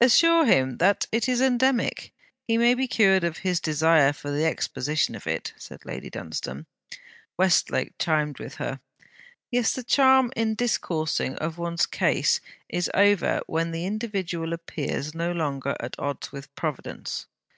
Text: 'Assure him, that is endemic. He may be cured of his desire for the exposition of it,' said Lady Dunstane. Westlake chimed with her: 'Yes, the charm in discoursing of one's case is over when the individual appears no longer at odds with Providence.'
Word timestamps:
'Assure 0.00 0.46
him, 0.46 0.78
that 0.78 1.06
is 1.12 1.40
endemic. 1.40 2.12
He 2.48 2.58
may 2.58 2.74
be 2.74 2.88
cured 2.88 3.22
of 3.22 3.36
his 3.46 3.60
desire 3.60 4.12
for 4.12 4.28
the 4.32 4.44
exposition 4.44 5.14
of 5.14 5.28
it,' 5.28 5.54
said 5.56 5.84
Lady 5.84 6.10
Dunstane. 6.10 6.66
Westlake 7.38 7.92
chimed 7.96 8.40
with 8.40 8.56
her: 8.56 8.80
'Yes, 9.48 9.72
the 9.74 9.84
charm 9.84 10.32
in 10.34 10.56
discoursing 10.56 11.36
of 11.36 11.56
one's 11.56 11.86
case 11.86 12.40
is 12.68 12.90
over 12.94 13.42
when 13.46 13.70
the 13.70 13.86
individual 13.86 14.52
appears 14.54 15.14
no 15.14 15.30
longer 15.30 15.76
at 15.78 15.96
odds 16.00 16.32
with 16.32 16.52
Providence.' 16.56 17.26